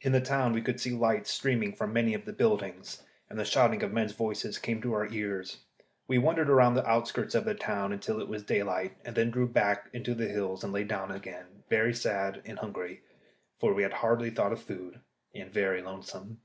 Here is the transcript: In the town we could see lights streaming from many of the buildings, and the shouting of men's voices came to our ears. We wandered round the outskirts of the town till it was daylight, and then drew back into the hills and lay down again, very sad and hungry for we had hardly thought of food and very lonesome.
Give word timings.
In 0.00 0.12
the 0.12 0.22
town 0.22 0.54
we 0.54 0.62
could 0.62 0.80
see 0.80 0.92
lights 0.92 1.28
streaming 1.30 1.74
from 1.74 1.92
many 1.92 2.14
of 2.14 2.24
the 2.24 2.32
buildings, 2.32 3.02
and 3.28 3.38
the 3.38 3.44
shouting 3.44 3.82
of 3.82 3.92
men's 3.92 4.12
voices 4.14 4.56
came 4.56 4.80
to 4.80 4.94
our 4.94 5.06
ears. 5.12 5.58
We 6.08 6.16
wandered 6.16 6.48
round 6.48 6.78
the 6.78 6.86
outskirts 6.88 7.34
of 7.34 7.44
the 7.44 7.54
town 7.54 7.98
till 8.00 8.18
it 8.18 8.26
was 8.26 8.42
daylight, 8.42 8.94
and 9.04 9.14
then 9.14 9.30
drew 9.30 9.46
back 9.46 9.90
into 9.92 10.14
the 10.14 10.28
hills 10.28 10.64
and 10.64 10.72
lay 10.72 10.84
down 10.84 11.10
again, 11.10 11.64
very 11.68 11.92
sad 11.92 12.40
and 12.46 12.58
hungry 12.58 13.02
for 13.60 13.74
we 13.74 13.82
had 13.82 13.92
hardly 13.92 14.30
thought 14.30 14.52
of 14.54 14.62
food 14.62 15.00
and 15.34 15.52
very 15.52 15.82
lonesome. 15.82 16.40